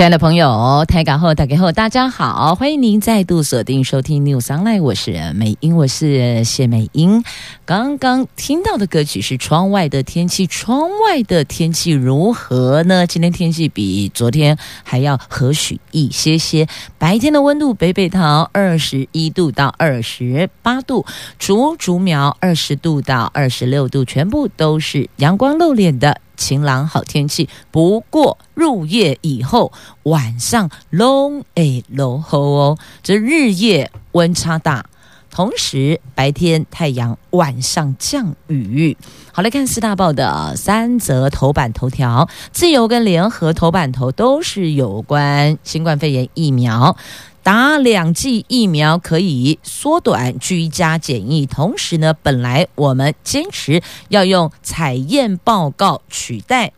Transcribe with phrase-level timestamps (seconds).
[0.00, 7.22] 亲爱的朋友，台港后、大家后，大家好，欢迎您再度锁定收听 News Online，我是美英，我是谢美英。
[7.66, 13.06] 刚刚听到的歌曲是《窗外的天气》，窗外的天气如何呢？
[13.06, 21.04] 今天天气比昨天还要和煦一些些，白天的温度北北桃二十一度到二十八度，
[21.38, 26.22] 竹竹苗二十度到二十六度，全部都是阳光露脸的。
[26.40, 29.70] 晴朗好天气，不过入夜以后
[30.04, 32.78] 晚上拢会落雨哦。
[33.02, 34.86] 这日夜温差大，
[35.30, 38.96] 同时白天太阳，晚上降雨。
[39.32, 46.96] 好，来看四大报的三则头版头条，自由跟联合头版头都是有关新冠肺炎疫苗。
[47.42, 56.72] 打两剂疫苗可以缩短居家检疫，同时呢，本来我们坚持要用采验报告取代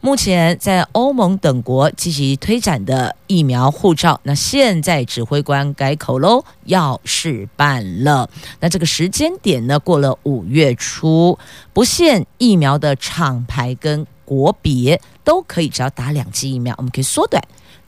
[0.00, 8.28] 目前在欧盟等国积极推展的疫苗护照，那现在指挥官改口喽，要试办了。
[8.60, 11.38] 那这个时间点呢，过了五月初，
[11.72, 17.42] 不限疫苗的厂牌跟国别都可以，只要打两剂疫苗，我们可以缩短。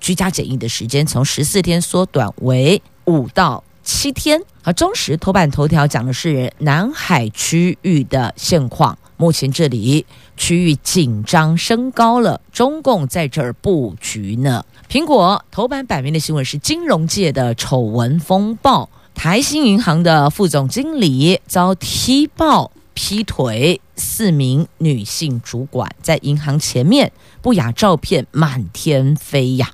[0.06, 4.40] 居家检疫的时间从十四天缩短为五到七天。
[4.62, 14.64] 而中时头版头条讲的是南海区域的现况，目前这里区域紧张升高了，中共在这儿布局呢。
[14.88, 27.10] 苹果头版版面的新闻是金融界的丑闻风暴，台新银行的副总经理遭踢爆劈腿，四名女性主管在银行前面
[27.42, 29.72] 不雅照片满天飞呀。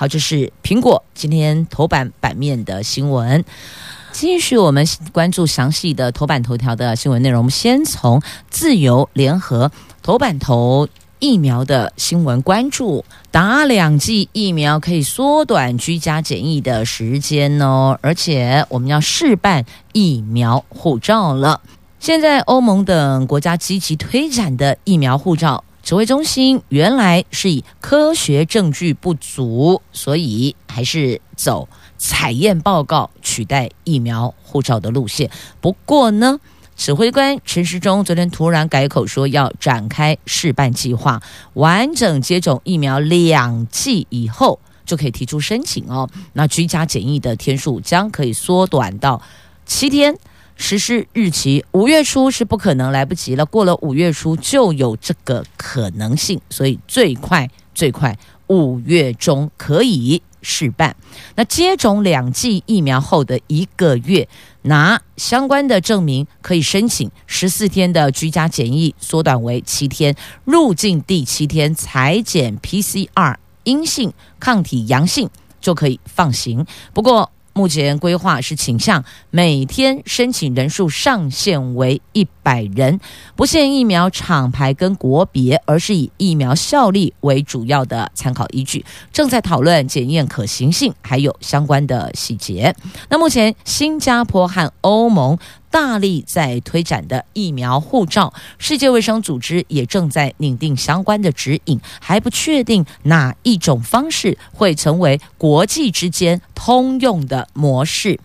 [0.00, 3.44] 好，这是苹果今天头版版面的新闻。
[4.12, 7.40] 继续我们关注详细的头版头条的新闻内容。
[7.40, 9.70] 我们先从自由联合
[10.02, 21.60] 头版头疫苗的新闻关注，打两剂疫苗可以缩短居家检疫的时间哦，而且我们要试办疫苗护照了。
[21.98, 25.62] 现在欧盟等国家积极推展的疫苗护照。
[25.82, 35.30] 指挥中心原来是以科学证据不足，所以还是走采验报告取代疫苗护照的路线。
[35.60, 36.38] 不过呢，
[36.76, 41.20] 指挥官陈时中昨天突然改口说要展开试办计划，
[41.54, 46.08] 完整接种疫苗两剂以后就可以提出申请哦。
[46.34, 49.20] 那居家检疫的天数将可以缩短到
[49.66, 50.16] 七天。
[50.60, 53.46] 实施日期五月初是不可能，来不及了。
[53.46, 58.16] 过了五月初就有这个可能性，所以最快最快
[58.48, 60.94] 五月中可以试办。
[61.34, 64.28] 那接种两剂疫苗后的一个月，
[64.62, 76.66] 拿相关的证明可以申请十四天的居家检疫缩短为七天，入境第七天采检 PCR 阴性、抗体阳性就可以放行。
[76.92, 82.98] 不过，目前规划是倾向每天申请人数上限为一百人，
[83.36, 88.82] 不限疫苗厂牌跟国别，而是以疫苗效力为主要的参考依据。
[89.12, 92.74] 正在讨论检验可行性，还有相关的细节。
[93.10, 95.36] 那目前新加坡和欧盟。
[95.70, 108.18] 大力在推展的疫苗护照，世界卫生组织也正在拟定相关的指引，还不确定哪一种方式会成为国际之间通用的模式。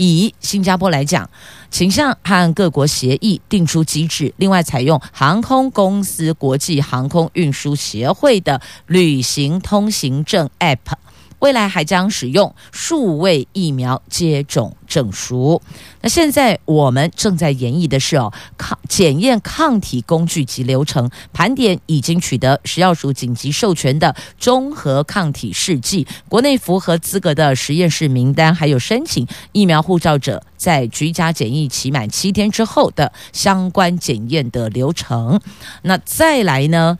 [0.00, 1.28] 以新加坡来讲，
[1.72, 10.94] 倾向和各国协议定出机制，另外采用航空公司国际航空运输协会的旅行通行证 App。
[11.40, 15.60] 未来还将使用数位疫苗接种证书。
[16.00, 35.40] 那现在我们正在研议的是哦，抗检验抗体工具及流程，盘点已经取得食药署紧急授权的中和抗体试剂，国内符合资格的实验室名单，还有申请疫苗护照者在居家检疫期满七天之后的相关检验的流程。
[35.82, 36.98] 那再来呢，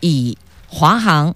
[0.00, 0.36] 以
[0.68, 1.34] 华航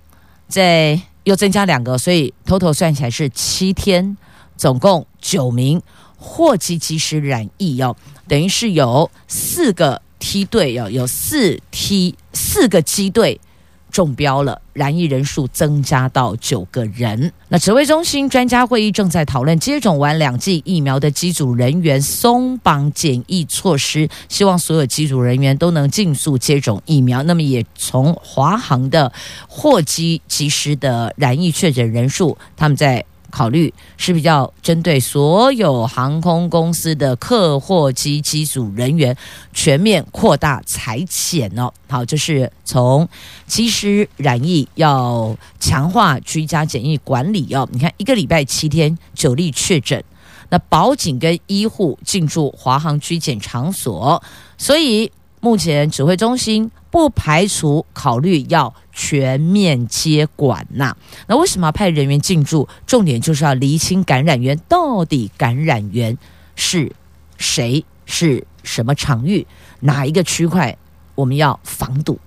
[0.48, 1.00] 在。
[1.30, 4.16] 又增加两个，所以 total 算起来是七天，
[4.56, 5.80] 总共九名
[6.16, 7.94] 货机机师染疫哦，
[8.26, 13.40] 等于是有四个梯队哦，有四梯四个机队
[13.90, 17.32] 中标了，染疫人数增加到九个人。
[17.48, 27.22] 那指挥中心专家会议正在讨论接种完两剂疫苗的机组人员松绑检疫措施，希望所有机组人员都能尽速接种疫苗。
[27.24, 29.12] 那么也从华航的
[29.48, 33.04] 货机及时的染疫确诊人数，他们在。
[33.30, 39.16] 考虑是比较针对所有航空公司的客货机机组人员
[39.52, 41.72] 全面扩大采检哦。
[41.88, 43.08] 好，就是从
[43.46, 47.68] 机师染疫要强化居家检疫管理哦。
[47.72, 50.02] 你看，一个礼拜七天九例确诊，
[50.48, 54.22] 那保警跟医护进驻华航居检场所，
[54.58, 56.70] 所以目前指挥中心。
[56.92, 60.96] 不排除考虑要全面接管呐、
[61.28, 62.68] 那为什么要派人员进驻？
[62.84, 66.18] 重点就是要厘清感染源，到底感染源
[66.56, 66.90] 是
[67.38, 67.84] 谁？
[68.06, 69.46] 是什么场域？
[69.78, 70.76] 哪一个区块？
[71.14, 72.18] 我们要防堵。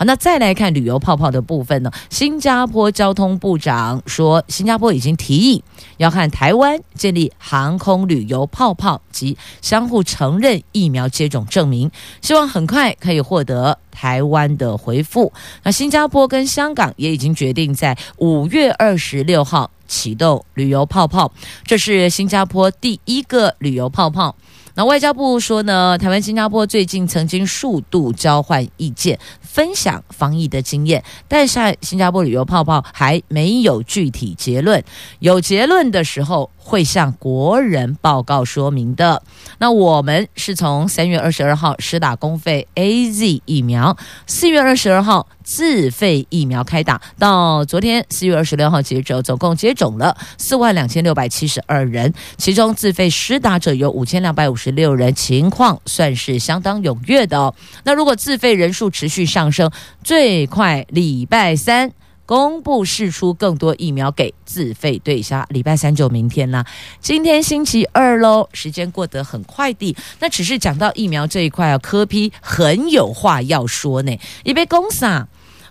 [0.00, 1.90] 好，那再来看旅游泡泡的部分呢？
[2.08, 5.62] 新加坡交通部长说，新加坡已经提议
[5.98, 11.90] 要和台湾建立航空旅游泡泡及相互承认疫苗接种证明，
[12.22, 15.30] 希望很快可以获得台湾的回复。
[15.64, 21.30] 那新加坡跟香港也已经决定在五月二十六号启动旅游泡泡，
[21.66, 24.34] 这是新加坡第一个旅游泡泡。
[24.74, 34.82] 那外交部说呢，台湾、新加坡最近曾经数度交换意见，分享防疫的经验，但是新加坡旅游泡泡还没有具体结论，
[35.18, 39.22] 有结论的时候会向国人报告说明的。
[39.58, 43.96] 那我们是从三月二十二号施打公费 AZ 疫苗，
[44.26, 57.54] 四月二十二号自费疫苗开打，到昨天四月二十六号截止，总共接种了四万两千六百七十二人，其中自费施打者有五千两百五十六人，情况算是相当踊跃的哦。
[57.84, 59.70] 那如果自费人数持续上升，
[60.04, 61.92] 最快礼拜三。
[62.30, 66.64] 公布释出更多疫苗给自费对象，礼拜三就明天啦。
[67.00, 69.96] 今天星期二喽，时间过得很快的。
[70.20, 74.16] 那只是讲到疫苗这一块啊，柯 P 很有话要说呢。
[74.44, 75.04] 一杯公司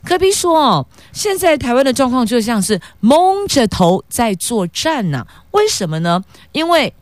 [0.04, 5.28] 柯比说哦，现在台湾的状况就像是蒙着头在作战呢、啊。
[5.52, 6.22] 为什么呢？
[6.52, 6.94] 因为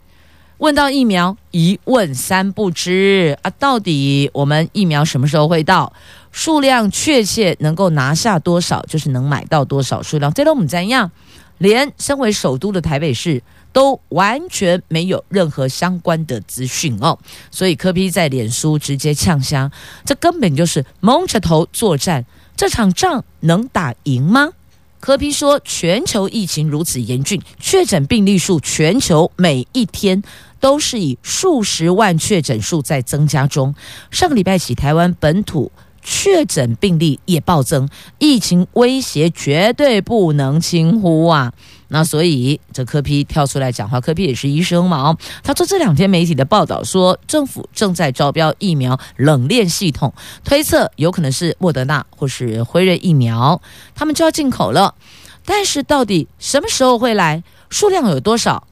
[0.57, 5.94] 问到疫苗，一问三不知啊，到底我们疫苗什么时候会到？
[6.31, 10.33] 数量确切能够拿下多少，就是能买到多少数量。
[10.33, 11.12] 这都不怎样，
[11.59, 17.18] 连身为首都的台北市都完全没有任何相关的资讯哦。
[17.51, 19.71] 所以柯 P 在脸书直接呛香，
[20.06, 22.25] 这根本就是蒙着头作战，
[22.56, 24.50] 这场仗能打赢吗？
[25.07, 30.21] 何平说，全球疫情如此严峻，确诊病例数全球每一天
[30.59, 33.74] 都是以数十万确诊数在增加中。
[34.12, 35.71] 上个礼拜起，台湾本土。
[36.09, 37.88] 确诊病例也暴增，
[38.18, 41.54] 疫情威胁绝对不能轻忽啊！
[41.89, 50.13] 那所以这柯批跳出来讲话，柯批也是医生嘛哦，他说这两天媒体的报道说，政府正在招标疫苗冷链系统，
[50.43, 53.61] 推测有可能是莫德纳或是辉瑞疫苗，
[53.95, 54.95] 他们就要进口了，
[55.45, 58.67] 但是到底什么时候会来，数量有多少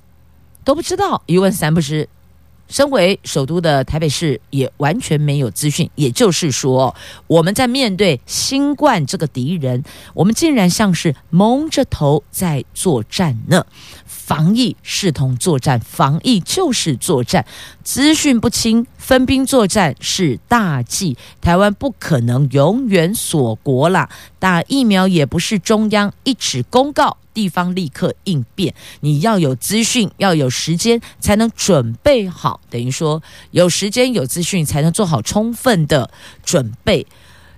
[0.64, 2.10] 都不知道，一问三不知。
[2.68, 6.96] 身为首都的台北市也完全没有资讯，也就是说，
[7.28, 9.84] 我们在面对新冠这个敌人，
[10.14, 13.66] 我们竟然像是蒙着头在作战呢。
[14.06, 17.46] 防疫视同作战，防疫就是作战，
[17.86, 21.16] 资讯不清，分兵作战是大忌。
[21.40, 28.74] 台湾不可能永远锁国啦，打疫苗也不是中央一纸公告，地方立刻应变。
[29.02, 32.60] 你要有资讯，要有时间，才能准备好。
[32.72, 36.10] 等于说，有时间有资讯，才能做好充分的
[36.44, 37.06] 准备。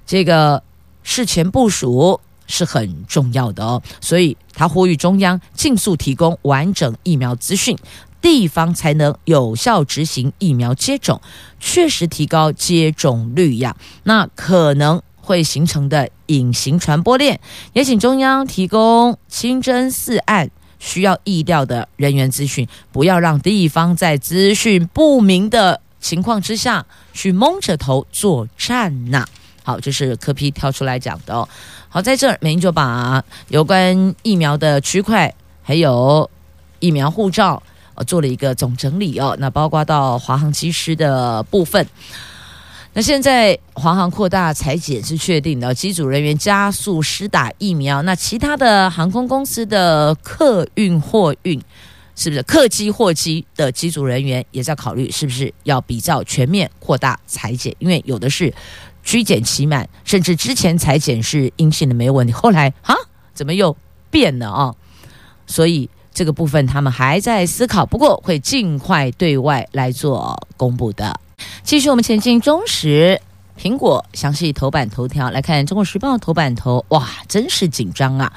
[0.06, 0.62] 这个
[1.04, 2.20] 事前部署。
[2.50, 7.78] 是很重要的哦，所以他呼吁中央尽速提供完整疫苗资讯，
[8.22, 11.22] 地方才能有效执行疫苗接种，
[11.60, 13.76] 确实提高接种率呀。
[14.04, 17.40] 那可能会形成的隐形传播链，
[17.74, 29.26] 也请中央提供清真寺案需要疫调的人员资讯，不要让地方在资讯不明的情况之下去蒙着头作战呐。
[29.64, 31.48] 好，这是柯 P 跳出来讲的哦。
[31.90, 36.30] 好，在这儿，美英就把有关疫苗的区块，还有
[36.80, 37.62] 疫苗护照，
[38.06, 39.36] 做了一个总整理哦。
[39.40, 41.86] 那包括到华航机师的部分，
[42.94, 48.02] 那现在华航扩大裁减是确定的，机组人员加速施打疫苗。
[48.02, 51.62] 那其他的航空公司的客运货运，
[52.16, 57.76] 是不是客机货机的机组人员也在考虑，是不是要比较全面扩大裁减？
[57.78, 58.52] 因为有的是
[59.04, 62.96] 居检期满，甚至之前裁减是阴性的没问题，后来啊
[63.34, 63.78] 怎么又
[64.10, 64.74] 变了啊？
[65.46, 65.88] 所以
[66.18, 71.20] 这个部分他们还在思考，不过会尽快对外来做公布的。
[71.62, 73.22] 继续我们前进，中时
[73.56, 78.34] 苹果详细头版头条来看，《中国时报》头版头，哇，真是紧张啊！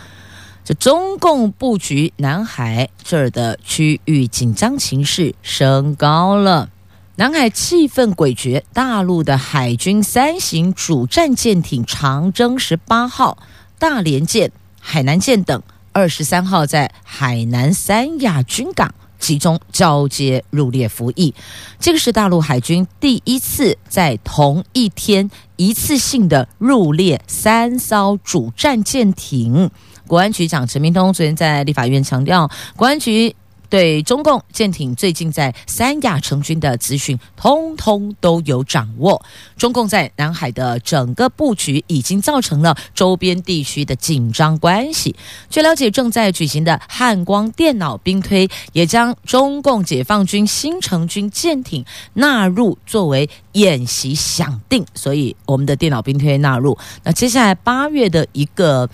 [0.62, 6.68] 这中共布局南海这儿的区域紧张情势升高了，
[7.16, 8.62] 南海气氛诡谲。
[8.75, 13.38] 大陆的海军三型主战舰艇长征十八号、
[13.78, 15.62] 大连舰、海南舰等，
[16.00, 21.35] 二十三号在海南三亚军港集中交接入列服役。
[21.78, 29.71] 这个是大陆海军第一次在同一天一次性的入列三艘主战舰艇。
[30.07, 33.37] 国安局长陈明通昨天在立法院强调，国安局
[33.70, 39.24] 对中共舰艇最近在三亚成军的资讯，通通都有掌握。
[39.56, 45.14] 中共在南海的整个布局，已经造成了周边地区的紧张关系。
[45.48, 51.84] 据了解，正在举行的汉光电脑兵推，也将中共解放军新成军舰艇
[52.14, 56.76] 纳入作为演习响定，所以我们的电脑兵推纳入。
[57.04, 58.90] 那接下来八月的一个。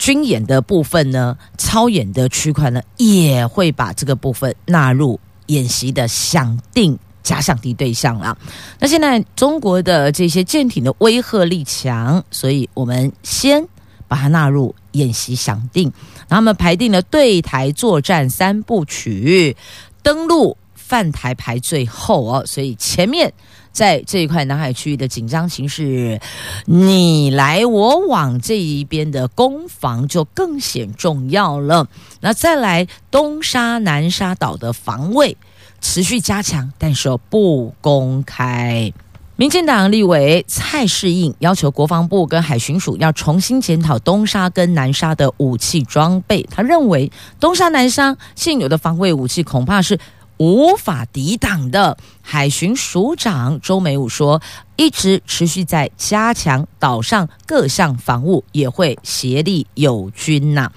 [0.00, 8.36] 军演的部分呢，操演的区块呢，也会把这个部分纳入演习的响定假想敌对象了。
[8.78, 13.62] 那现在中国的这些舰艇的威慑力强，所以我们先
[14.08, 15.92] 把它纳入演习响定。
[16.30, 19.54] 他们排定了对台作战三部曲，
[20.02, 23.30] 登陆犯台排最后哦，所以前面。
[23.72, 26.20] 在这一块南海区域的紧张情势，
[26.66, 31.86] 你来我往这一边的攻防就更显重要了。
[32.20, 35.36] 那再来东沙、南沙岛的防卫
[35.80, 38.92] 持续加强，但是不公开。
[39.36, 46.46] 民进党立委蔡适应要求国防部跟海巡署要重新检讨东沙跟南沙的武器装备。
[46.50, 49.98] 他认为东沙、南沙现有的防卫武器恐怕是。
[50.40, 51.98] 无法抵挡的。
[52.22, 54.40] 海巡署长周美武说，
[54.76, 60.70] 一直持续在加强岛上各项防务，也会协力友军呐。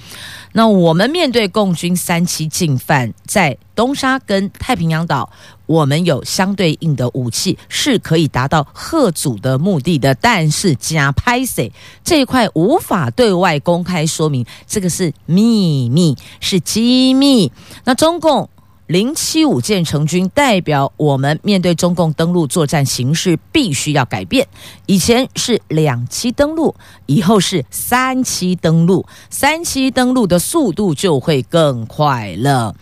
[0.51, 5.31] 那我们面对共军三期进犯，在东沙跟太平洋岛，
[5.65, 10.13] 我们有相对应的武器，是可以达到吓阻的目的的。
[10.15, 11.71] 但是加拍谢
[12.03, 17.49] 这一块无法对外公开说明，这个是秘密，是机密。
[17.85, 18.49] 那中共。
[18.87, 24.45] 零七五舰成军，代表我们面对中共登陆作战形势必须要改变。
[24.85, 26.75] 以前是两栖登陆，
[27.05, 32.75] 以后是三栖登陆，三栖登陆的速度就会更快了。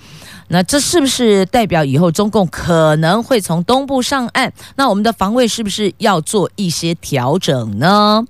[0.48, 4.51] 那这是不是代表以后中共可能会从东部上岸？
[4.75, 8.25] 那我们的防卫是不是要做一些调整呢？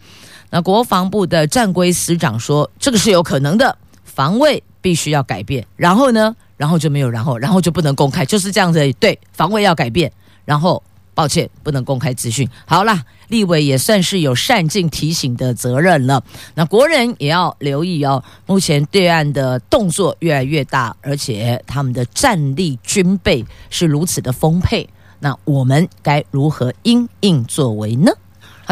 [0.50, 5.66] 那国防部的战规司长说，这个是有可能的，防卫必须要改变。
[5.78, 6.36] 然后呢？
[6.62, 8.94] 然后就没有然后，然后就不能公开，就是这样子。
[9.00, 10.12] 对，防卫要改变，
[10.46, 10.84] 然后
[11.16, 12.48] 抱歉，不能公开资讯。
[12.68, 16.24] 好啦，立委也算是有善尽提醒的责任了。
[16.54, 24.88] 那国人也要留意哦，目前对岸的动作越来越大，而且他们的战力军备是如此的丰沛，
[25.20, 28.12] 那我们该如何因应作为呢？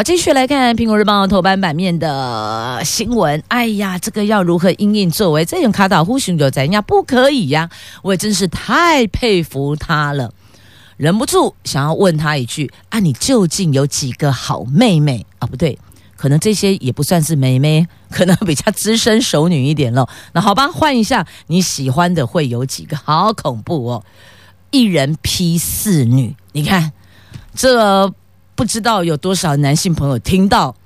[0.00, 3.42] 好，继续来看《苹果日报》头版版面的新闻。
[3.48, 5.44] 哎呀，这个要如何因应作为？
[5.44, 6.82] 这种卡岛呼熊就怎样？
[6.82, 7.68] 不可以呀！
[8.00, 10.32] 我也真是太佩服他了，
[10.96, 15.46] 忍不住想要问他一句：啊，你究竟有几个好妹妹啊？
[15.46, 15.78] 不对，
[16.16, 20.08] 可能这些也不算是妹妹，可能比较资深熟女一点喽。
[20.32, 22.96] 那好吧，换一下，你喜欢的会有几个？
[22.96, 24.04] 好恐怖哦！
[24.70, 26.90] 一人劈四女，你看
[27.54, 28.10] 这。
[28.60, 30.76] 不知道有多少男性朋友听到，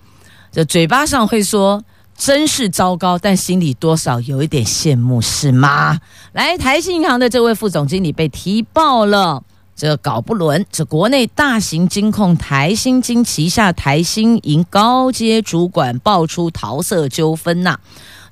[0.52, 1.83] 这嘴巴上会说
[2.16, 5.99] 真是糟糕，但心里多少有一点羡慕，是吗？
[6.35, 9.43] 来，台新银行的这位副总经理被提报了，
[9.75, 17.81] 这搞不伦，这国内大型金控台新金旗下台新银高阶主管爆出桃色纠纷呐。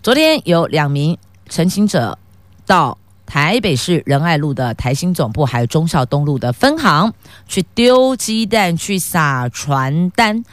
[0.05, 1.19] 昨天有两名
[1.49, 2.17] 澄清者
[2.65, 2.97] 到。
[3.33, 7.15] 台北市仁爱路的台新总部，还有忠孝东路的分行，
[7.49, 10.45] 去丢鸡蛋，去撒传单，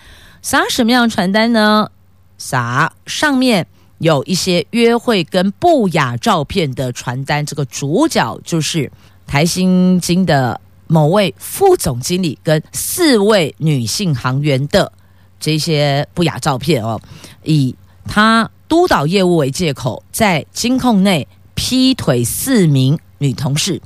[0.42, 1.92] 撒什么样的传单呢？
[2.38, 3.68] 撒上面
[3.98, 8.90] 有一些约会跟不雅照片的传单，这个主角就是
[9.28, 14.90] 台新金的某位副总经理跟四位女性行员的
[15.38, 17.02] 这些不雅照片哦，
[17.44, 21.28] 以他督导业务为借口，在金控内。
[21.60, 23.82] 劈腿四名女同事。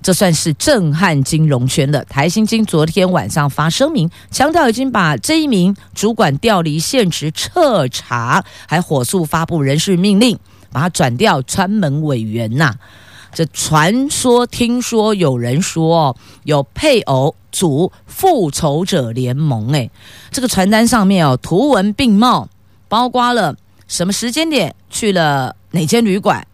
[0.00, 2.02] 这算是震撼金融圈的。
[2.06, 10.38] 台新金昨天晚上发声明，强调已经把这一名主管调离现职彻查，还火速发布人事命令，
[10.72, 12.74] 把他转调专门委员呐。
[13.34, 19.90] 这传说，听说有人说有配偶组复仇者联盟，哎，
[20.30, 22.48] 这个传单上面哦图文并茂，
[22.88, 23.54] 包括了
[23.86, 26.46] 什么时间点去了哪间旅馆。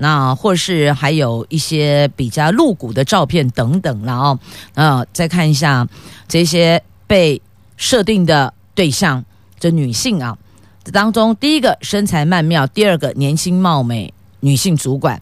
[0.00, 4.38] 那或是还有一些比较露骨的照片等等，然后
[4.74, 5.86] 呃，再看一下
[6.28, 7.42] 这些被
[7.76, 9.24] 设定的对象，
[9.58, 10.38] 这女性啊，
[10.84, 15.20] 这当中第一个身材曼妙，第二个年轻貌美女性主管。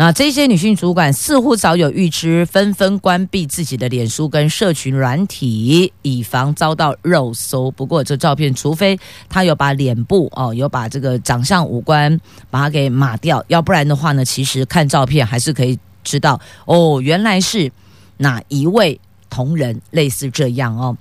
[0.00, 7.68] 那这些女性主管似乎早有预知，纷纷关闭自己的脸书跟社群软体，以防遭到肉搜。
[7.72, 8.96] 不过这照片，除非
[9.28, 12.16] 她有把脸部哦，有把这个长相五官
[12.48, 17.72] 把它给码掉，要不然的话呢，其实看照片还是可以知道哦，原来是
[18.18, 20.96] 哪一位同仁，类似这样哦。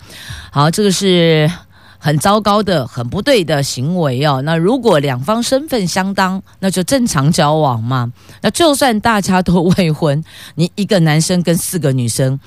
[0.49, 1.47] 好，这个是。
[1.99, 4.41] 很糟糕的、很不对的行为哦。
[4.43, 8.11] 那如果两方身份相当，那就正常交往嘛。
[8.41, 10.23] 那就算大家都未婚，
[10.55, 12.39] 你一个男生跟四个女生，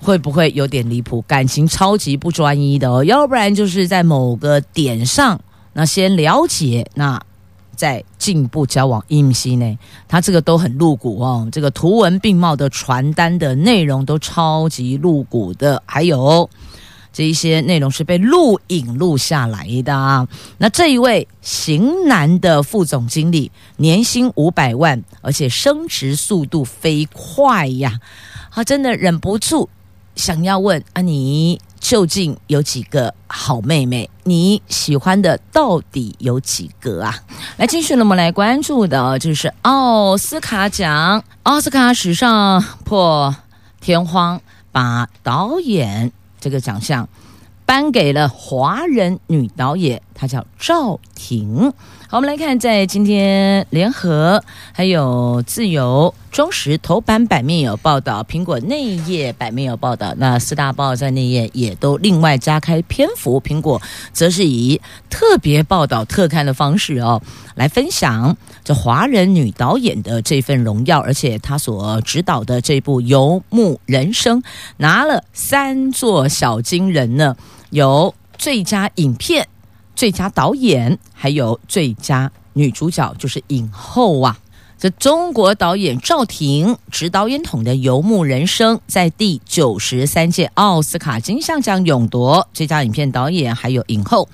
[0.00, 1.22] 会不会有点离谱？
[1.22, 3.04] 感情超级不专一的哦。
[3.04, 5.40] 要不然就是在某个点上，
[5.72, 7.20] 那先了解，那
[7.74, 9.04] 再进一步交往。
[9.08, 11.48] 阴西呢，他这个都很露骨哦。
[11.50, 16.48] 这个图文并茂的传单的内容都超级露骨的，还有。
[17.14, 20.26] 这一些内容是被录影录下来的啊。
[20.58, 28.00] 那这一位型男的副总经理，年薪五百万，而且升职速度飞快呀！
[28.50, 29.68] 他真的忍不住
[30.16, 34.10] 想要问啊，你究竟有几个好妹妹？
[34.24, 37.16] 你喜欢的到底有几个啊？
[37.58, 43.34] 来，继续呢，我们来关注的就是奥斯卡奖，奥斯卡史上破
[43.80, 44.40] 天荒，
[44.72, 46.10] 把导演。
[46.44, 47.08] 这个奖项
[47.64, 51.72] 颁给了华人女导演，她叫赵婷。
[52.14, 54.40] 我们来看，在今天联合、
[54.70, 60.14] 还有自由、中时头版版面有报道，苹果内页版面有报道。
[60.16, 64.80] 那四大报在内页也都另外加开篇幅，苹果则是以
[65.10, 67.20] 特别报道特刊的方式哦，
[67.56, 74.40] 来分享这华人女导演的这份荣耀，而且她所指导的这部《游牧人生》
[74.76, 77.36] 拿了三座小金人呢，
[77.70, 79.48] 有最佳影片。
[79.94, 84.38] 最佳导演，还有最佳女主角，就是影后啊！
[84.76, 94.28] 这中国导演赵婷执导演统的《游牧人生》在第九十三届奥斯卡金像奖勇夺最佳影片导演，还有影后，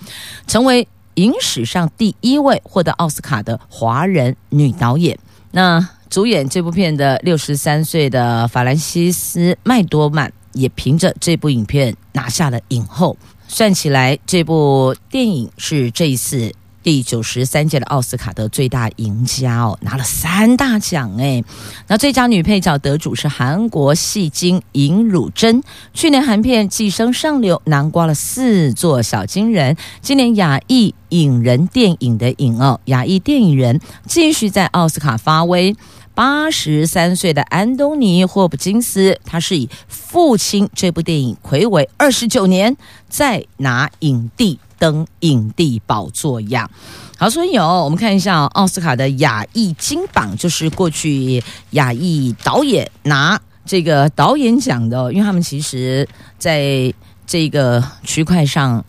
[0.46, 5.16] 成为影史上第一位获得奥斯卡的华人女导演。
[5.52, 13.16] 那主演这部片的六十三岁的法兰西斯麦多曼，也凭着这部影片拿下了影后。
[13.52, 16.52] 算起来，这部电影是这一次
[16.84, 21.44] 第九十三届的奥斯卡的最大赢家哦，拿了三大奖诶。
[21.88, 35.74] 那最佳女配角得主是韩国戏精尹汝贞，去年韩片《寄生上流》拿过了四座小金人，今年亚裔影人电影的影哦，亚裔电影人继续在奥斯卡发威。
[36.14, 42.76] 八十三岁的安东尼·霍普金斯，他是以《父亲》这部电影睽违二十九年
[43.08, 46.70] 再拿影帝登影帝宝座样。
[47.16, 56.92] 好，所以有我们看一下奥斯卡的亚裔金榜，就是过去亚裔导演拿这个导演奖的，因为他们其实在
[57.26, 58.84] 这个区块上，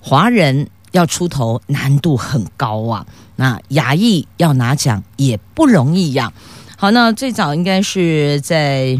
[0.00, 3.06] 华人要出头难度很高啊。
[3.42, 6.32] 那牙医要拿奖也不容易呀。
[6.76, 8.96] 好，那最早应该是在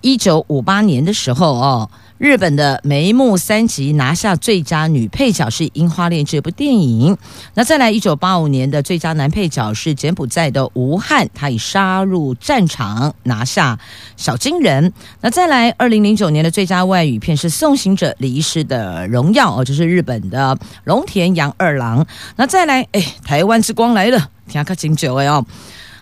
[0.00, 7.16] 一九五八年的时候哦，日本的眉目三吉拿下最佳女配角是《樱花恋》这部电影。
[7.54, 13.78] 那再来一九八五年的最佳男配角是柬埔寨的吴汉，他以杀入战场拿下
[14.16, 14.92] 小金人。
[15.20, 22.06] 那再来二零零九年的最佳外语片是《送行者离世的荣耀》哦，就是日本的龙田洋二郎。
[22.36, 25.44] 那再来，哎，台湾之光来了，听下金九哎哦，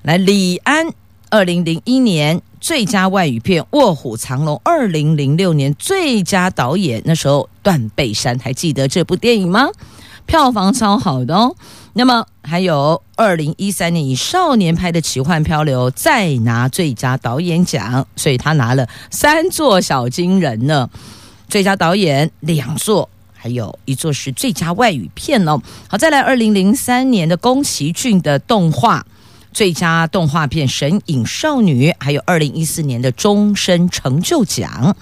[0.03, 0.87] 来李安。
[1.31, 9.68] 二零零一年最佳外语片《卧虎藏龙》，二零零六年最佳导演，那时候断背山，还记得这部电影吗？
[10.24, 11.55] 票房超好的哦。
[11.92, 20.88] 那么还有二零一三年以《少年拍的奇幻漂流》再拿最佳导演奖，所以他拿了三座小金人呢。
[21.46, 25.61] 最佳导演两座，还有一座是最佳外语片哦。
[25.87, 29.05] 好，再来二零零三年的宫崎骏的动画。
[29.55, 34.95] 最佳动画片《神隐少女》，还有二零一四年的终身成就奖。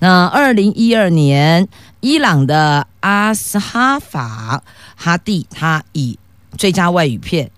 [0.00, 1.68] 那二零一二年，
[2.00, 4.62] 伊朗的阿斯哈法
[4.96, 6.18] 哈蒂他以
[6.58, 7.50] 最佳外语片。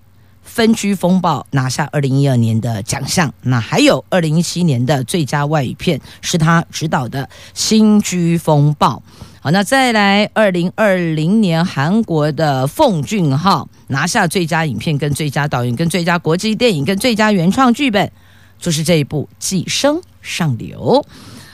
[0.53, 9.03] 分居风暴拿下二零一二年的奖项，那还有二零一七年的最佳外语片是他执导的《新居风暴》。
[9.41, 18.12] 好，那再来二零二零年韩国的奉俊昊拿下最佳影片、跟最佳导演、跟最佳国际电影、跟最佳原创剧本，
[18.61, 21.03] 就是这一部《寄生上流》。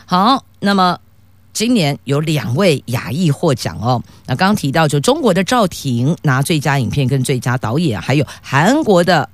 [0.06, 0.98] 好，那么。
[1.58, 4.00] 今年有两位亚裔获奖哦。
[4.26, 9.28] 那刚刚提到，就中国的赵婷拿最佳影片跟最佳导演，还有韩国的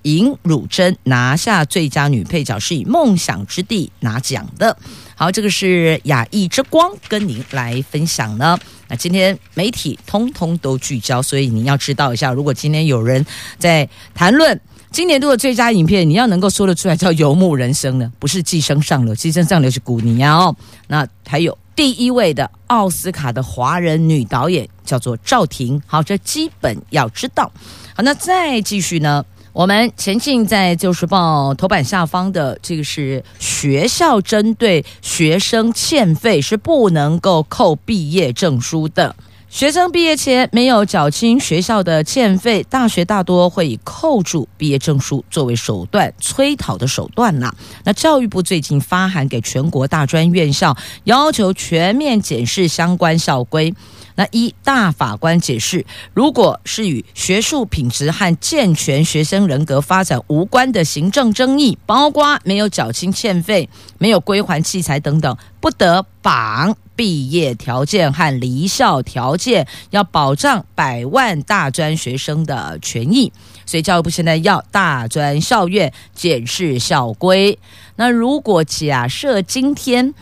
[0.00, 4.74] 尹汝贞拿下最佳女配角，是以《梦想之地》拿奖的。
[5.16, 8.58] 好，这个是亚裔之光，跟您来分享呢。
[8.88, 13.22] 那今天媒体通通都聚焦，所以你要知道一下，如果今天有人
[13.58, 14.58] 在谈论
[14.90, 20.56] 今年度的最佳影片，你要能够说得出来，叫《游牧人生》呢，不是《寄生上流》，《寄生上流》是古尼亚哦。
[20.86, 21.54] 那还有。
[21.76, 27.52] 第一位的奥斯卡的华人女导演叫做赵婷，好，这基本要知道。
[27.94, 39.14] 好，那再继续呢，我们前进在《旧时报》头版下方的这个是学校针对学生欠费是不能够扣毕业证书的。
[39.48, 47.54] 学生毕业前没有缴清学校的欠费，大学大多会以扣住毕业证书作为手段催讨的手段呐。
[47.84, 53.72] 那教育部最近发函给全国大专院校，要求全面检视相关校规。
[54.16, 73.30] 那一大法官解释，如果是与学术品质和健全学生人格发展无关的行政争议，包括没有缴清欠费、没有归还器材等等，不得绑毕业条件和离校条件，要保障百万大专学生的权益。
[73.64, 77.58] 所以教育部现在要大专校院检视校规。
[77.96, 80.14] 那如果假设今天，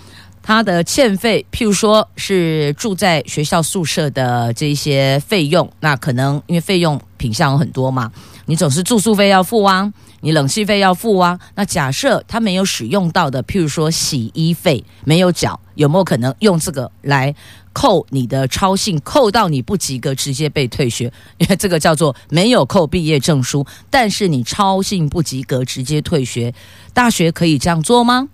[0.42, 8.10] 他的欠费，譬如说是住在学校宿舍的这些费用，那可能因为费用品项有很多嘛，
[8.46, 11.38] 你总是住宿费要付啊，你冷气费要付啊。
[11.54, 17.34] 那假设他没有使用到的，譬如说洗衣费没有缴，有没有可能用这个来
[17.72, 21.12] 扣你的超信，扣到你不及格，直接被退学？
[21.38, 26.54] 因为这个叫做没有扣毕业证书，但是你超信不及格，直接退学。
[26.92, 28.28] 大学可以这样做吗？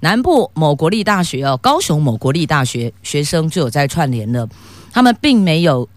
[0.00, 4.48] 南部某国立大学哦，高雄某国立大学学生就有在串联了，
[4.92, 5.88] 他们并没有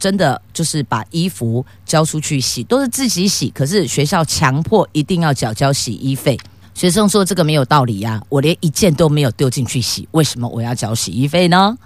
[0.00, 3.48] 真的就是把衣服交出去洗，都是自己洗。
[3.50, 6.36] 可是学校强迫一定要缴交洗衣费，
[6.74, 11.76] 学生说这个没有道理呀，我连一件都没有丢进去洗，为什么我要交洗衣费呢？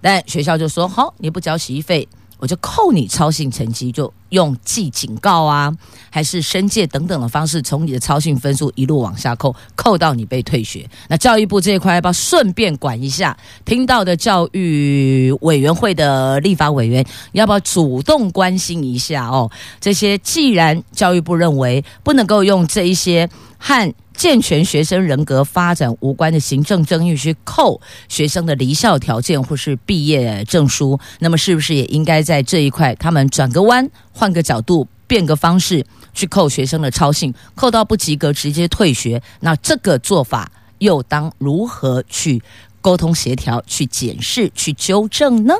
[0.00, 2.08] 但学校就说好，你不交洗衣费。
[2.38, 5.72] 我就扣你操行成绩，就用记警告啊，
[6.10, 10.88] 还是申诫等等的方式，从你的操行分数一路往下扣，扣到你被退学。
[11.08, 13.36] 那教育部这一块要不要顺便管一下？
[13.64, 19.50] 听到的教育委员会的立法委员要不要主动关心一下哦？
[19.80, 33.88] 这些既然教育部认为不能够用这一些和健全学生人格发展无关的行政争议去扣学生的离校条件或是毕业证书，那么是不是也应该在这一块，他们转个弯，
[34.22, 39.20] 换个角度，变个方式去扣学生的操行，扣到不及格直接退学？
[39.40, 42.40] 那这个做法又当如何去
[42.80, 45.54] 沟通协调、去检视、去纠正呢？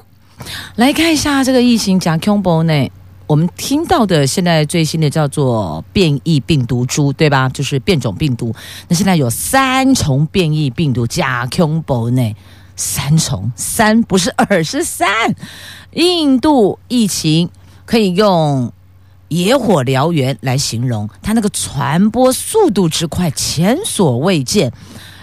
[0.76, 2.88] 来看一下这个疫情讲恐怖呢。
[3.26, 7.48] 我们听到的现在最新的叫做变异病毒株，对吧？
[7.48, 8.54] 就是变种病毒。
[8.86, 12.32] 那现在有三重变异病毒加恐怖呢，
[12.76, 15.34] 三重三不是二是三。
[15.94, 17.50] 印度疫情
[17.92, 18.72] 可以用
[19.28, 24.72] 野火燎原来形容，它那个传播速度之快，前所未见。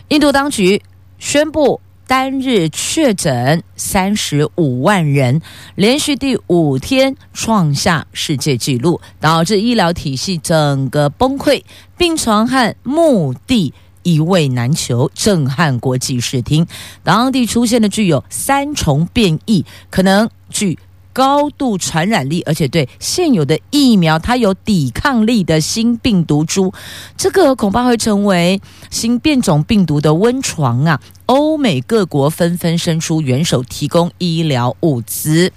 [0.10, 0.84] 印度当局
[1.17, 1.82] 宣布。
[2.05, 5.41] 单日确诊三十五万人，
[5.75, 11.63] 连续第五天创下世界纪录，导致医疗体系整个崩溃，
[11.99, 16.65] 病床和墓地一位难求，震撼国际视听。
[17.03, 20.79] 当地出现的具有三重变异，可能具。
[21.13, 26.74] 高度传染力，而且对现有的疫苗它有抵抗力的新病毒株，
[27.17, 31.00] 这个恐怕会成为新变种病毒的温床啊！
[31.26, 35.52] 欧美各国纷纷伸出援手，提供医疗物资。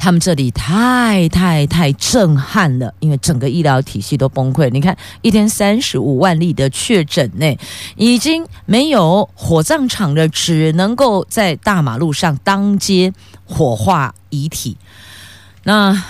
[0.00, 4.70] 他们这里太太太震撼了，因为整个医疗体系都崩溃。
[4.70, 7.58] 你看，一天三十五万例的确诊内，
[7.96, 13.12] 已经没有火葬场了，只能够在大马路上当街
[13.44, 14.76] 火化遗体。
[15.68, 16.02] 那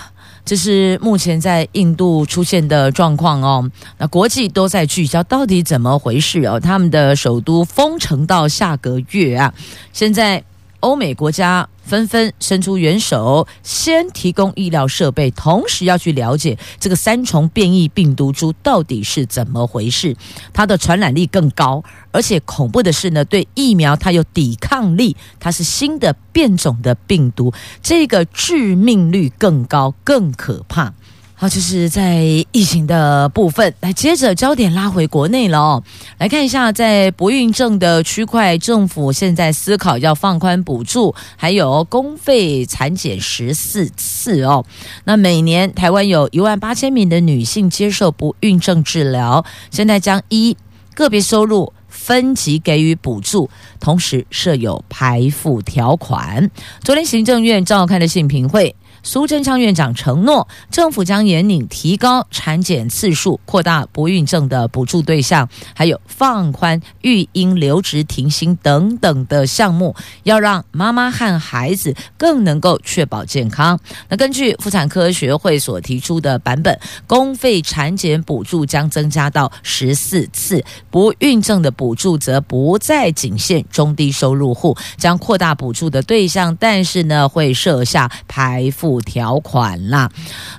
[0.45, 3.69] 这是目前在印度出现的状况哦。
[3.97, 6.57] 那国际都在聚焦到底怎么回事哦？
[6.57, 9.53] 他们的首都封城到下个月啊，
[9.91, 10.41] 现在。
[10.81, 20.15] 欧美国家纷纷伸出援手，先提供医疗设备，同时要去了解这个三重变异病毒株到底是怎么回事。
[20.53, 30.93] 它的传染力更高，而且恐怖的是呢，对疫苗它有抵抗力，它是新的变种的病毒，这个致命率更高，更可怕。
[31.41, 32.21] 好，就是在
[32.51, 35.83] 疫情的部分，来接着焦点拉回国内了哦。
[36.17, 44.65] 来看一下，在不孕症的区块，政府现在思考要放宽补助，还有公费产检十四次哦。
[45.05, 50.57] 那每年台湾有一万八千名的女性接受不孕症治疗，现在将一
[50.93, 53.49] 个别收入分级给予补助，
[53.79, 56.51] 同时设有排付条款。
[56.83, 58.75] 昨天行政院召开的信评会。
[59.01, 73.79] 苏贞昌院长承诺，政府将严拟提高产检次数、扩大不孕症的补助对象，还有放宽育婴留职停薪等等的项目，要让妈妈和孩子更能够确保健康。
[74.09, 88.99] 那根据妇产科学会所提出的版本，公费产检补助将增加到十四次，不孕症的补助则不再仅限中低收入户，将扩大补助的对象，但是呢，会设下排富。
[89.09, 90.11] 条款啦，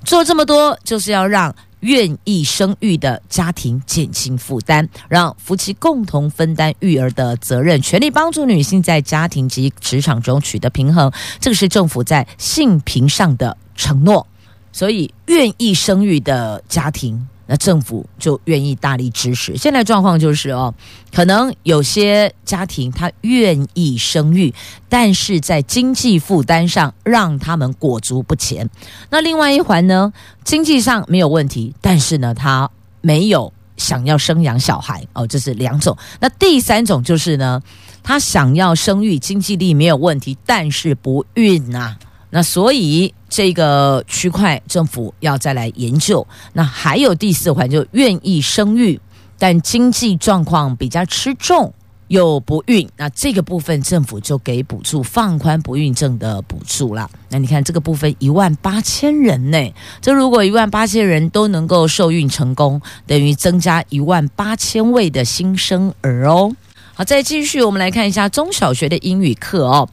[0.05, 11.13] 做这么多就是要让愿意生育的家庭减轻负担，让夫妻共同分担育儿的责任，全力帮助女性在家庭及职场中取得平衡。
[11.39, 14.27] 这个是政府在性平上的承诺，
[14.73, 17.29] 所以愿意生育的家庭。
[17.51, 19.57] 那政府就愿意大力支持。
[19.57, 20.73] 现在状况就是哦，
[21.13, 24.55] 可能有些家庭他愿意生育，
[24.89, 28.71] 但是在经济负担上让他们裹足不前。
[29.11, 30.13] 那另外一环呢，
[30.45, 35.99] 经济上没有问题，但是呢，他没有想要生养小孩哦，这是两种。
[36.21, 37.61] 那第三种就是呢，
[38.05, 41.99] 他想要生育，经济力没有问题，但是不孕啊。
[42.31, 46.27] 那所以这个区块政府要再来研究。
[46.53, 49.01] 那还有第四环，就愿意生育，
[49.39, 51.75] 但经济状况比较吃重
[52.09, 57.09] 又不孕，那这个部分政府就给补助，放宽不孕症的补助了。
[57.29, 66.53] 那你看这个部分一万八千人呢，这如果一万八千人都能够受孕成功，等于增加一万八千位的新生儿哦。
[66.95, 69.89] 好，再继续我们来看一下中小学的英语课哦。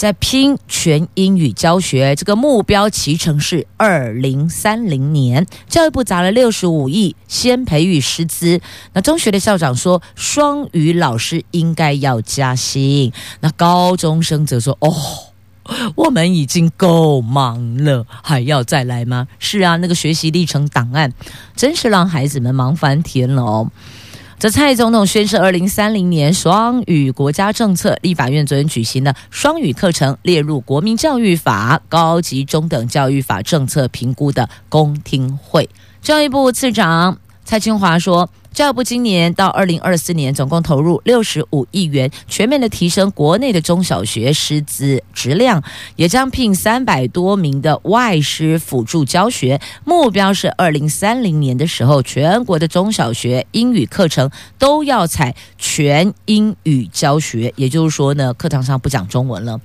[0.00, 5.46] 在拼全英语教学，这个目标期程是二零三零年。
[5.68, 8.62] 教育部砸了六十五亿，先培育师资。
[8.94, 13.12] 那中学的校长说，双语老师应该要加薪。
[13.40, 14.90] 那高中生则说，哦，
[15.96, 19.28] 我们已经够忙了，还要再来吗？
[19.38, 21.12] 是啊，那个学习历程档案，
[21.54, 23.70] 真是让孩子们忙翻天了哦。
[24.40, 35.68] 这蔡总统宣誓，二零三零年双语国家政策，立法院昨天举行的双语课程列入国民教育法、高级中等教育法政策评估的公听会。
[36.00, 38.30] 教育部次长蔡清华说。
[38.52, 45.62] 教育部今年到二零二四年总共投入六十五亿元，全面的提升国内的中小学师资质量，
[45.94, 49.60] 也将聘三百多名的外师辅助教学。
[49.84, 59.60] 目标是二零三零年的时候，全国的中小学英语课程都要采全英语教学，也就是说呢，课堂上不讲中文了，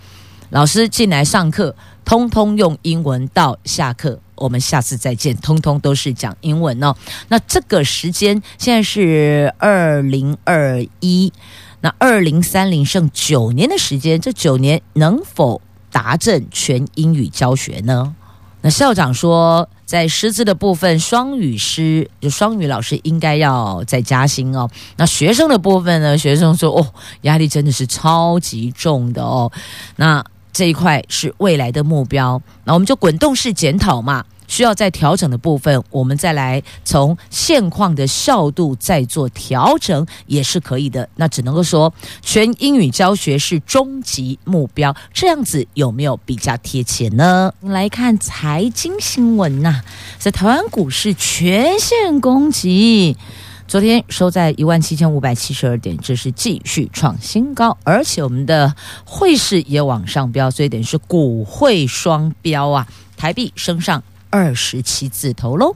[0.52, 4.20] 老师进来上课，通通用英文到下课。
[4.36, 6.96] 我们下次再见，通通都是讲英文哦。
[7.30, 11.32] 那这个时间现在是二零二一，
[11.82, 18.16] 那二零三零剩九年的时间，这九年能否达阵全英语教学呢？
[18.62, 24.68] 那校长说，在师资的部分，双语师就双语老师应该要再加薪哦。
[24.98, 26.18] 那学生的部分呢？
[26.18, 26.88] 学生说，哦，
[27.22, 29.52] 压力真的是超级重的哦。
[29.98, 41.10] 那这一块是未来的目标，那我们就滚动式检讨嘛，需要再调整的部分，我们再来从现况的效度再做调整也是可以的。
[41.18, 47.54] 那只能够说全英语教学是终极目标，这样子有没有比较贴切呢？
[47.60, 49.82] 来看财经新闻呐、
[50.18, 53.18] 在台湾股市全线攻击。
[53.68, 62.88] 昨天收在一万七千五百七十二点，这是继续创新高，而且我们的汇市也往上飙，所以等于是股汇双飙啊！
[63.18, 65.76] 台币升上二十七字头喽。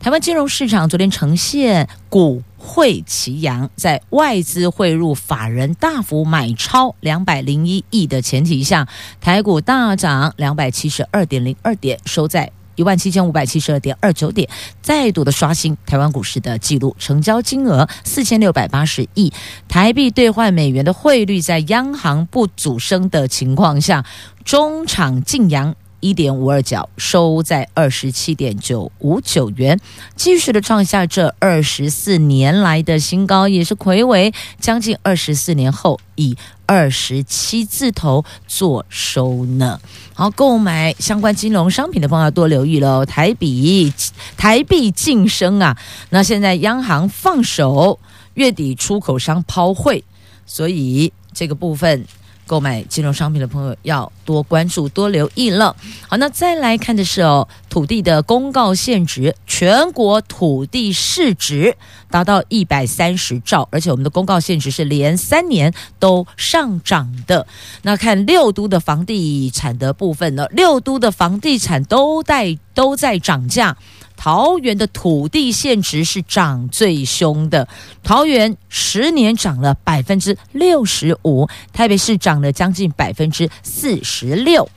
[0.00, 8.88] 台湾金融市场昨天呈现股汇齐扬，在外资汇入法人大幅买超两百零一亿的前提下，
[9.20, 14.48] 台股大涨两百七十二点零二点，收在一万七千五百七十二点二九点，
[14.80, 19.32] 再度的刷新台湾股市的记录，成交金额四千六百八十亿
[19.68, 24.04] 台币兑换美元的汇率，在央行不阻升的情况下，
[24.44, 25.74] 中场净扬。
[26.02, 29.78] 一点五二角收在二十七点九五九元，
[30.16, 36.38] 继续的创下这二十四年来的新高，也是睽违将近二十四年后以
[36.70, 39.80] 二十七字头做收呢。
[40.14, 43.04] 好，购买相关金融商品的朋友多留意喽。
[43.04, 43.92] 台币
[44.36, 45.76] 台币晋升啊，
[46.10, 47.98] 那现在央行放手，
[48.34, 50.04] 月底出口商抛汇，
[50.46, 52.06] 所以这个部分。
[52.50, 55.76] 购买金融商品的朋友要多关注、多留意了。
[56.08, 61.76] 好，那再来看的是哦，土地的公告现值，全国土地市值
[62.10, 67.46] 达到一百三十兆，而且我们的公告现值是连三年都上涨的。
[67.82, 73.76] 那看六都的房地产的部分呢，六都的房地产都在都在涨价。
[74.22, 77.66] 桃园的土地现值是涨最凶的，
[78.02, 84.68] 桃园十年涨了百分之六十五，台北市涨了将近百分之四十六。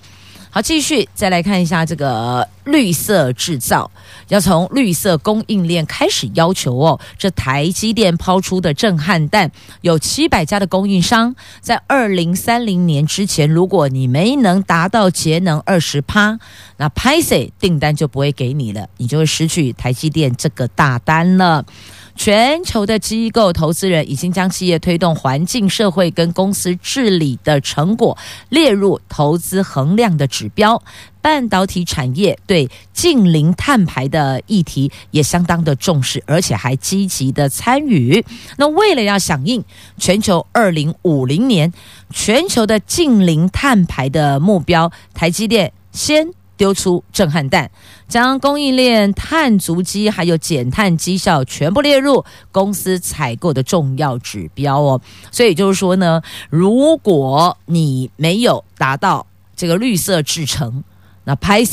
[0.56, 3.90] 好，继续再来看一下这个绿色制造，
[4.28, 7.00] 要从绿色供应链开始要求哦。
[7.18, 16.38] 这台积电抛出的震撼弹，有七百家的供应商在二零三零年之前，如果你没能达到节能二十趴，
[16.78, 21.66] 那拍谢订单就不会给你了，你就会失去台积电这个大单了。
[22.16, 28.18] 全球的机构投资人已经将企业推动环境、社会跟公司治理的成果
[28.50, 30.82] 列入投资衡量的指标。
[31.22, 38.24] 半导体产业对近零碳排的议题也相当的重视，而且还积极的参与。
[38.58, 39.64] 那为了要响应
[39.98, 41.72] 全球二零五零年
[42.10, 46.34] 全球的近零碳排的目标，台积电先。
[46.56, 47.70] 丢出震撼弹，
[48.08, 55.02] 将供应链碳足迹还有减碳绩效全部列入公司采购的重要指标哦。
[55.32, 60.84] 所以就是说呢，如果你没有达到这个绿色制成，
[61.24, 61.64] 那拍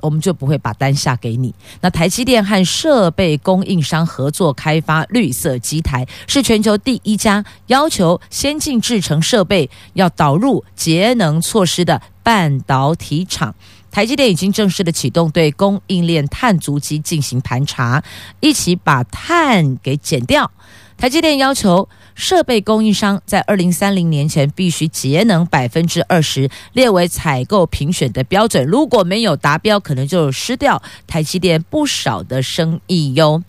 [0.00, 1.54] 我们就不会把单下给你。
[1.80, 13.54] 那台积电和设备供应商合作开发绿色机台，是全球第一家要求先进制程设备要导入节能措施的半导体厂。
[13.92, 18.02] 台积电已经正式的启动对供应链碳足迹进行盘查，
[18.40, 20.50] 一起把碳给减掉。
[20.96, 28.64] 台积电要求设备供应商在二零三零年前必须节能百分之二十，列为采购评选的标准。
[28.66, 33.42] 如果没有达标，可能就失掉台积电不少的生意哟。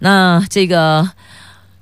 [0.00, 1.10] 那这个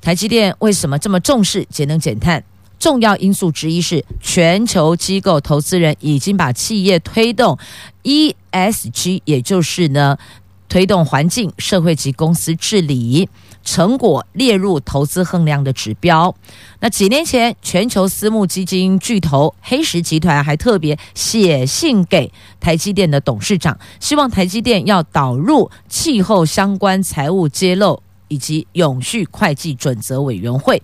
[0.01, 2.45] 台积电为什么这么重视节能减碳？
[2.81, 7.57] 重要因素之一是，全球机构投资人已经把企业推动
[8.03, 10.17] ESG，也就是呢，
[10.67, 13.29] 推动环境、社会及公司治理
[13.63, 16.35] 成果列入投资衡量的指标。
[16.81, 30.83] 那几年前，全球私募基金巨头黑石集团还特别写信给台积电的董事长，希望台积电要导入气候相关财务揭露以及永续会计准则委员会。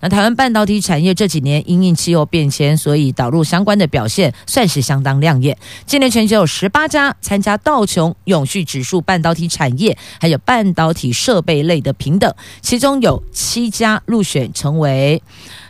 [0.00, 5.56] 那台湾半导体产业这几年因应气候变迁，所以导入相关的表现算是相当亮眼。
[5.86, 15.22] 今年全球有十八家参加道琼永续指数半导体产业，还有半导体设备类的平等，其中有七家入选成为。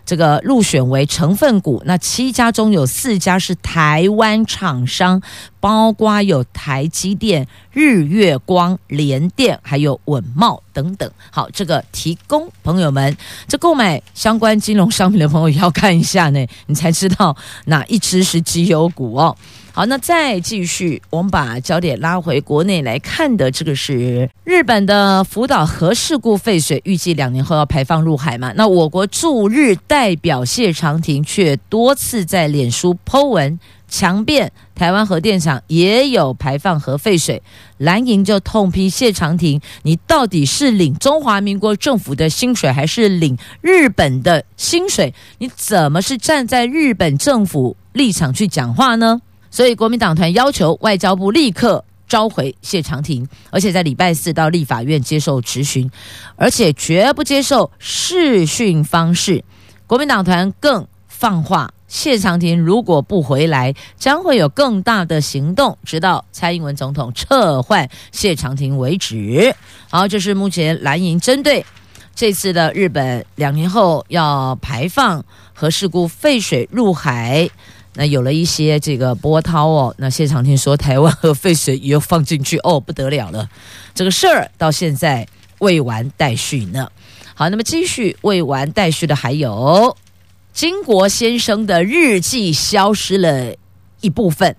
[0.04, 5.20] 这个入选为成分股，那七家中有四家是台湾厂商，
[5.58, 11.10] 包括有台积电、日月光、联电，还有稳茂等等。
[11.32, 13.16] 好，这个提供朋友们，
[13.48, 19.36] 这购买相关金融商品的朋友也要看一下呢，你才知道哪一支是绩优股哦。
[19.76, 28.54] 好，那再继续，我们把焦点拉回国内来看的，这个是日本的福岛核事故废水，预计两年后要排放入海嘛？
[28.56, 37.42] 那我国驻日代表谢长廷却多次在脸书 po 文，强辩台湾核电厂也有排放核废水。
[37.76, 45.12] 蓝营就痛批谢长廷，你到底是领中华民国政府的薪水，还是领日本的薪水？
[45.36, 49.20] 你怎么是站在日本政府立场去讲话呢？
[49.56, 55.90] 所以，国民党团要求外交部立刻召回谢长廷，而且在礼拜四到立法院接受质询，
[56.36, 59.42] 而且绝不接受视讯方式。
[59.86, 69.56] 国民党团更放话，谢长廷如果不回来，将会有更大的行动，直到蔡英文总统撤换谢长廷为止。
[69.88, 71.64] 好，这是目前蓝营针对
[72.14, 75.24] 这次的日本两年后要排放
[75.54, 77.48] 核事故废水入海。
[77.96, 83.48] 那有了一些这个波涛哦，那谢长廷说台湾核废水也要放进去哦，不得了了，
[83.94, 85.26] 这个事儿到现在
[85.60, 86.90] 未完待续呢。
[87.34, 89.96] 好，那么继续未完待续的还有
[90.52, 93.54] 金国先生的日记消失了
[94.00, 94.56] 一部分，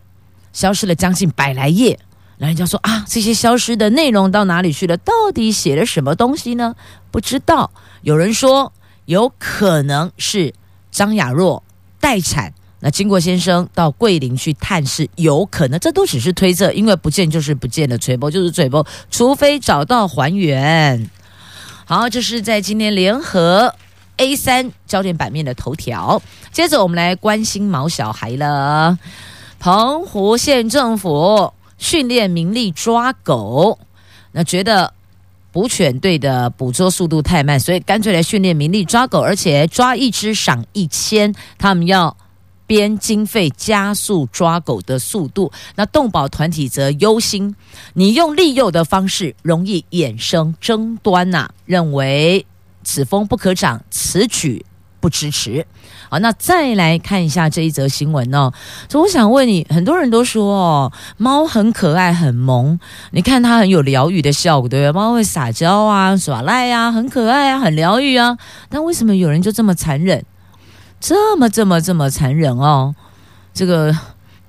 [0.51, 1.99] 消失了将近百来页。
[2.39, 4.97] 那人家说啊，这些消失的内容到哪里去了？
[4.97, 6.75] 到底写了什么东西呢？
[7.11, 7.71] 不知道。
[8.01, 8.73] 有人说
[9.05, 10.53] 有可能是
[10.91, 11.63] 张亚若
[11.99, 12.53] 待产，
[12.87, 21.09] 那经国先生到桂林去探视，有可能，这都只是推测，因为不见就是不见的，吹波就是吹波，除非找到还原。
[21.83, 23.75] 好，这是在今天联合
[24.15, 26.21] A 三焦点版面的头条。
[26.53, 28.97] 接着我们来关心毛小孩了。
[29.59, 33.79] 澎湖县政府训练民力抓狗，
[34.31, 34.93] 那觉得
[35.51, 42.15] 捕犬队的捕捉速度太慢，所以干脆来训练民力抓狗，而且抓一只赏一千，他们要。
[42.67, 47.55] 编经费加速抓狗的速度，那动保团体则忧心，
[47.93, 52.45] 你用利诱的方式容易衍生争端呐、啊，认为
[52.83, 54.65] 此风不可长，此举
[54.99, 55.65] 不支持。
[56.09, 58.51] 好，那再来看一下这一则新闻哦。
[58.89, 62.79] 所以我想问你，很多人都说哦，猫很可爱，很萌，
[63.11, 64.91] 你看它很有疗愈的效果，对不对？
[64.91, 68.37] 猫会撒娇啊，耍赖啊，很可爱啊，很疗愈啊。
[68.69, 70.23] 但为什么有人就这么残忍？
[70.99, 72.95] 这么这么这么残忍哦！
[73.53, 73.95] 这个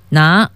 [0.08, 0.50] 拿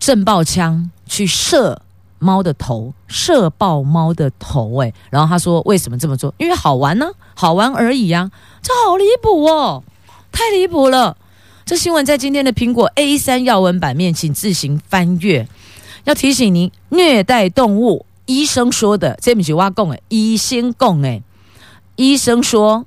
[0.00, 1.82] 震爆枪去射
[2.18, 6.34] 猫的头，射爆猫的头，哎，然后他说为什么这么做？
[6.38, 8.30] 因为好玩呢，好玩而已呀！
[8.62, 9.84] 这好离谱哦，
[10.32, 11.16] 太离谱了！
[11.66, 15.46] 这新闻在今天的苹果 A 三要闻版面，请自行翻阅。
[16.04, 21.20] 要提醒您，虐待动物，医生说的，这不是我讲的，医生讲的，
[21.96, 22.86] 医生说。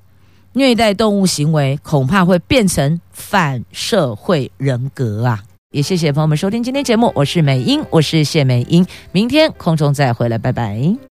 [0.53, 5.43] 虐待动物行为恐怕会变成反社会人格啊！
[5.71, 11.08] 也谢谢朋友们收听今天节目，我是美英，我是谢美英，明天空中再回来，拜拜。